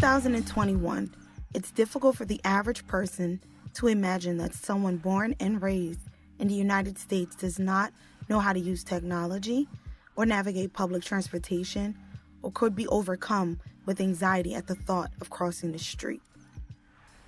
[0.00, 1.14] 2021,
[1.52, 3.38] it's difficult for the average person
[3.74, 6.00] to imagine that someone born and raised
[6.38, 7.92] in the United States does not
[8.26, 9.68] know how to use technology
[10.16, 11.94] or navigate public transportation
[12.40, 16.22] or could be overcome with anxiety at the thought of crossing the street.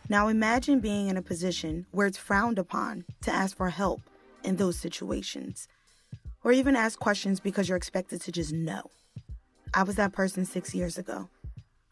[0.08, 4.00] Now imagine being in a position where it's frowned upon to ask for help
[4.44, 5.68] in those situations,
[6.42, 8.90] or even ask questions because you're expected to just know.
[9.74, 11.28] I was that person six years ago.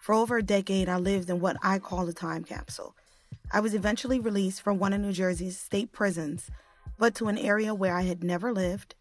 [0.00, 2.96] For over a decade, I lived in what I call a time capsule.
[3.52, 6.50] I was eventually released from one of New Jersey's state prisons,
[6.98, 8.94] but to an area where I had never lived,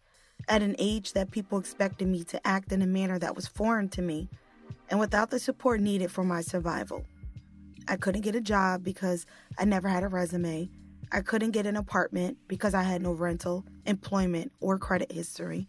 [0.46, 3.88] at an age that people expected me to act in a manner that was foreign
[3.90, 4.28] to me,
[4.90, 7.06] and without the support needed for my survival.
[7.88, 9.24] I couldn't get a job because
[9.58, 10.68] I never had a resume.
[11.10, 15.66] I couldn't get an apartment because I had no rental, employment, or credit history.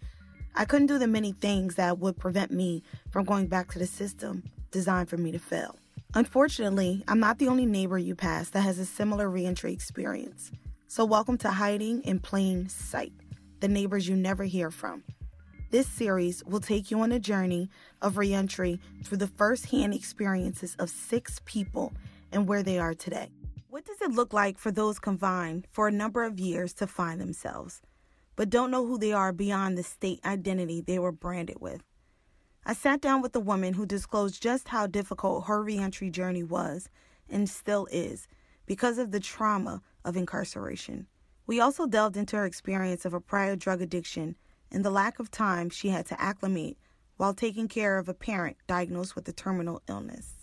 [0.55, 3.87] I couldn't do the many things that would prevent me from going back to the
[3.87, 5.77] system designed for me to fail.
[6.13, 10.51] Unfortunately, I'm not the only neighbor you pass that has a similar reentry experience.
[10.87, 13.13] So, welcome to Hiding in Plain Sight,
[13.61, 15.03] the neighbors you never hear from.
[15.69, 17.69] This series will take you on a journey
[18.01, 21.93] of reentry through the firsthand experiences of six people
[22.33, 23.29] and where they are today.
[23.69, 27.21] What does it look like for those confined for a number of years to find
[27.21, 27.81] themselves,
[28.35, 31.81] but don't know who they are beyond the state identity they were branded with?
[32.63, 36.89] I sat down with a woman who disclosed just how difficult her reentry journey was
[37.27, 38.27] and still is
[38.67, 41.07] because of the trauma of incarceration.
[41.47, 44.35] We also delved into her experience of a prior drug addiction
[44.71, 46.77] and the lack of time she had to acclimate
[47.17, 50.35] while taking care of a parent diagnosed with a terminal illness.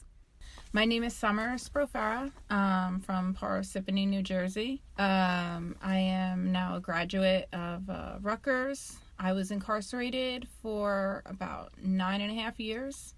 [0.72, 4.82] My name is Summer Sprofara um, from Parsippany, New Jersey.
[4.98, 8.98] Um, I am now a graduate of uh, Rutgers.
[9.18, 13.14] I was incarcerated for about nine and a half years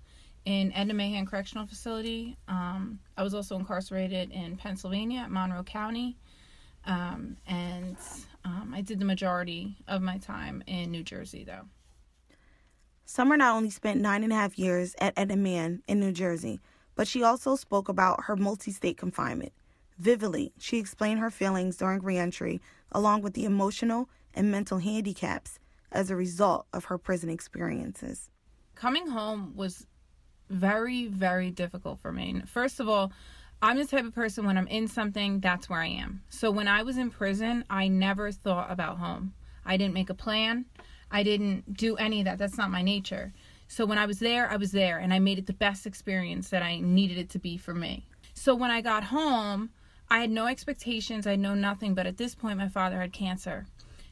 [0.47, 2.37] in Edna Mahan Correctional Facility.
[2.49, 6.17] Um, I was also incarcerated in Pennsylvania at Monroe County.
[6.87, 7.99] Um, and
[8.45, 11.67] um, I did the majority of my time in New Jersey, though.
[13.05, 16.61] Summer not only spent nine and a half years at Edna Mahan in New Jersey,
[16.95, 19.53] but she also spoke about her multi state confinement.
[19.99, 22.63] Vividly, she explained her feelings during reentry,
[22.93, 25.59] along with the emotional and mental handicaps
[25.93, 28.31] as a result of her prison experiences.
[28.75, 29.87] Coming home was
[30.49, 32.43] very, very difficult for me.
[32.47, 33.13] First of all,
[33.63, 36.23] I'm the type of person when I'm in something, that's where I am.
[36.31, 39.35] So when I was in prison, I never thought about home.
[39.67, 40.65] I didn't make a plan.
[41.11, 42.39] I didn't do any of that.
[42.39, 43.33] That's not my nature.
[43.69, 46.49] So when I was there, I was there and I made it the best experience
[46.49, 48.07] that I needed it to be for me.
[48.35, 49.71] So when I got home,
[50.09, 51.27] I had no expectations.
[51.27, 51.95] I know nothing.
[51.95, 53.67] But at this point, my father had cancer.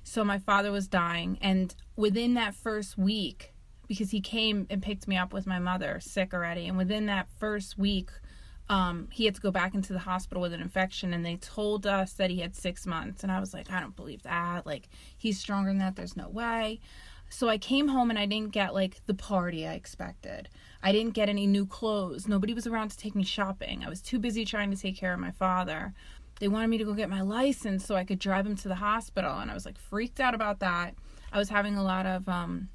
[0.09, 1.37] So my father was dying.
[1.43, 3.53] And within that first week,
[3.87, 7.29] because he came and picked me up with my mother, sick already, and within that
[7.39, 8.11] first week,
[8.71, 11.87] um, he had to go back into the hospital with an infection and they told
[11.87, 14.67] us that he had six months and i was like i don't believe that.
[14.67, 15.97] Like he's stronger than that.
[15.97, 16.81] There's no way.
[17.31, 20.51] So i came home and i didn't get like the party i expected.
[20.83, 22.29] I didn't get any new clothes.
[22.29, 23.85] Nobody was around to take me shopping.
[23.85, 25.95] I was too busy trying to take care of my father
[26.41, 28.77] they wanted me to go get my license so i could drive him to the
[28.77, 30.95] hospital and i was like freaked out about that
[31.33, 32.69] i was having a lot of um,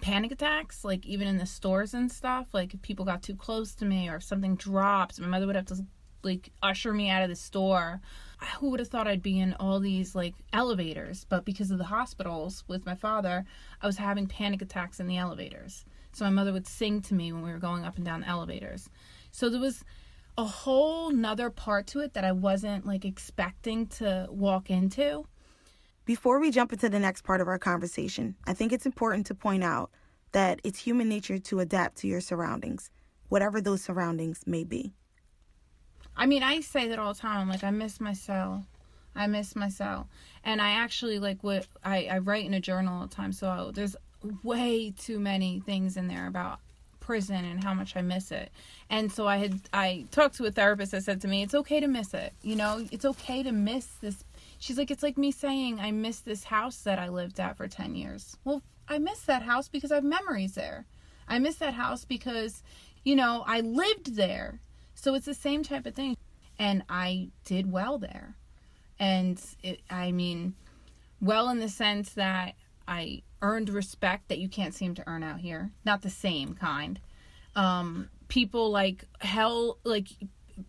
[0.00, 2.48] panic attacks, like even in the stores and stuff.
[2.52, 5.56] Like if people got too close to me or if something dropped, my mother would
[5.56, 5.84] have to
[6.22, 8.00] like usher me out of the store.
[8.58, 11.24] Who would have thought I'd be in all these like elevators?
[11.28, 13.44] But because of the hospitals with my father,
[13.82, 15.84] I was having panic attacks in the elevators.
[16.12, 18.28] So my mother would sing to me when we were going up and down the
[18.28, 18.88] elevators.
[19.30, 19.84] So there was
[20.38, 25.26] a whole nother part to it that I wasn't like expecting to walk into.
[26.04, 29.34] Before we jump into the next part of our conversation, I think it's important to
[29.34, 29.90] point out
[30.30, 32.88] that it's human nature to adapt to your surroundings,
[33.28, 34.94] whatever those surroundings may be.
[36.16, 37.48] I mean, I say that all the time.
[37.48, 38.64] Like, I miss my cell.
[39.16, 40.08] I miss my cell.
[40.44, 43.32] And I actually like what I, I write in a journal all the time.
[43.32, 43.96] So there's
[44.44, 46.60] way too many things in there about
[47.08, 48.52] prison and how much I miss it.
[48.90, 51.80] And so I had I talked to a therapist that said to me, it's okay
[51.80, 52.34] to miss it.
[52.42, 54.24] You know, it's okay to miss this
[54.58, 57.66] She's like, it's like me saying I miss this house that I lived at for
[57.66, 58.36] 10 years.
[58.44, 60.84] Well, I miss that house because I have memories there.
[61.26, 62.62] I miss that house because,
[63.04, 64.60] you know, I lived there.
[64.94, 66.14] So it's the same type of thing.
[66.58, 68.34] And I did well there.
[68.98, 70.54] And it, I mean,
[71.22, 72.54] well in the sense that
[72.88, 75.70] I earned respect that you can't seem to earn out here.
[75.84, 76.98] Not the same kind.
[77.54, 80.08] Um, people like hell, like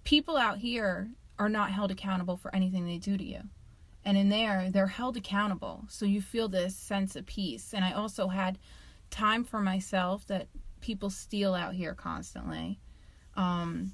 [0.03, 3.41] people out here are not held accountable for anything they do to you
[4.05, 7.91] and in there they're held accountable so you feel this sense of peace and i
[7.91, 8.59] also had
[9.09, 10.47] time for myself that
[10.79, 12.79] people steal out here constantly
[13.39, 13.93] um,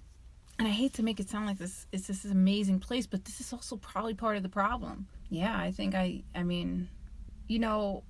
[0.57, 3.39] and I hate to make it sound like this it's this amazing place, but this
[3.39, 5.07] is also probably part of the problem.
[5.30, 6.89] Yeah, I think I I mean,
[7.48, 8.04] you know,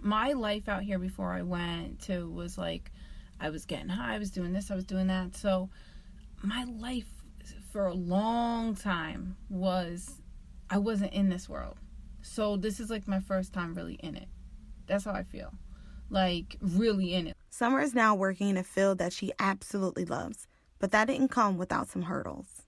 [0.00, 2.90] my life out here before I went to was like
[3.40, 5.36] I was getting high, I was doing this, I was doing that.
[5.36, 5.70] So
[6.42, 7.08] my life
[7.72, 10.20] for a long time was
[10.68, 11.76] I wasn't in this world.
[12.22, 14.28] So this is like my first time really in it.
[14.86, 15.52] That's how I feel.
[16.08, 17.36] Like really in it.
[17.50, 20.46] Summer is now working in a field that she absolutely loves,
[20.78, 22.62] but that didn't come without some hurdles.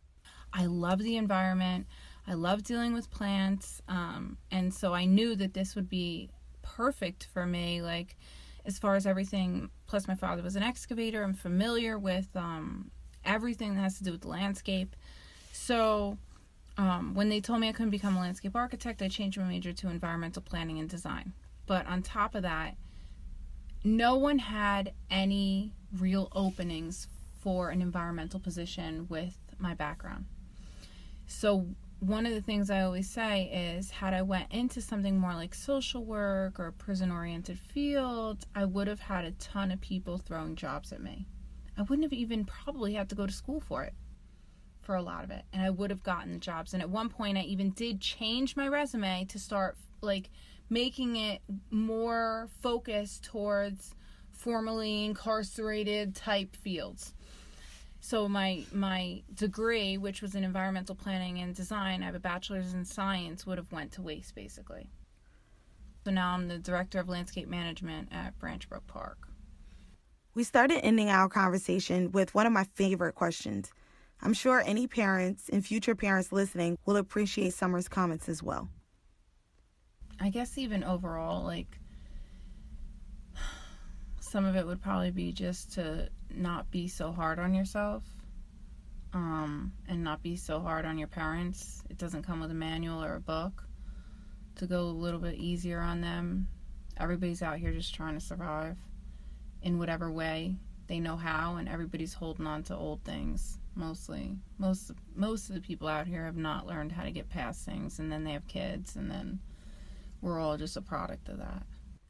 [0.53, 1.87] I love the environment.
[2.27, 3.83] I love dealing with plants.
[3.89, 6.31] Um, and so I knew that this would be
[6.63, 7.83] perfect for me.
[7.83, 8.17] Like,
[8.65, 11.23] as far as everything, plus my father was an excavator.
[11.23, 12.91] I'm familiar with um,
[13.25, 14.95] everything that has to do with the landscape.
[15.53, 16.19] So,
[16.79, 19.73] um, when they told me I couldn't become a landscape architect, I changed my major
[19.73, 21.33] to environmental planning and design.
[21.67, 22.77] But on top of that,
[23.85, 27.09] no one had any real openings
[27.41, 30.27] for an environmental position with my background.
[31.27, 31.67] So
[32.03, 33.45] one of the things I always say
[33.77, 38.65] is had I went into something more like social work or prison oriented field, I
[38.65, 41.29] would have had a ton of people throwing jobs at me.
[41.79, 43.95] I wouldn't have even probably had to go to school for it
[44.81, 46.75] for a lot of it and I would have gotten the jobs.
[46.75, 50.29] And at one point I even did change my resume to start like
[50.69, 51.41] making it
[51.71, 53.95] more focused towards
[54.33, 57.15] formerly incarcerated type fields.
[58.05, 62.75] So my my degree, which was in environmental planning and design, I have a bachelor's
[62.75, 64.91] in science, would have went to waste basically.
[66.05, 69.29] So now I'm the director of landscape management at Branch Brook Park.
[70.35, 73.71] We started ending our conversation with one of my favorite questions.
[74.21, 78.69] I'm sure any parents and future parents listening will appreciate Summer's comments as well.
[80.19, 81.79] I guess even overall, like
[84.33, 88.03] some of it would probably be just to not be so hard on yourself
[89.13, 91.83] um, and not be so hard on your parents.
[91.91, 93.63] It doesn't come with a manual or a book.
[94.57, 96.49] To go a little bit easier on them.
[96.99, 98.79] Everybody's out here just trying to survive
[99.63, 100.57] in whatever way
[100.87, 104.37] they know how, and everybody's holding on to old things mostly.
[104.59, 107.99] Most most of the people out here have not learned how to get past things,
[107.99, 109.41] and then they have kids, and then
[110.21, 111.65] we're all just a product of that.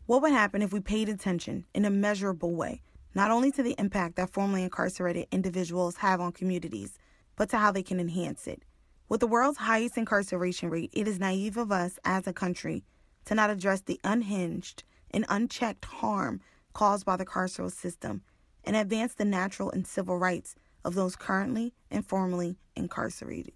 [0.06, 2.82] What would happen if we paid attention in a measurable way,
[3.14, 6.98] not only to the impact that formerly incarcerated individuals have on communities,
[7.36, 8.64] but to how they can enhance it?
[9.08, 12.82] With the world's highest incarceration rate, it is naive of us as a country
[13.26, 14.82] to not address the unhinged
[15.12, 16.40] and unchecked harm
[16.72, 18.22] caused by the carceral system
[18.64, 23.52] and advance the natural and civil rights of those currently and formerly incarcerated.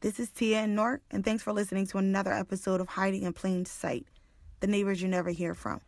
[0.00, 3.32] This is Tia and Nork, and thanks for listening to another episode of Hiding in
[3.32, 4.06] Plain Sight,
[4.60, 5.80] the neighbors you never hear from.